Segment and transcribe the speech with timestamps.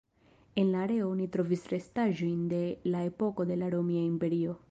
[0.61, 2.63] En la areo oni trovis restaĵojn de
[2.95, 4.59] la epoko de la Romia Imperio.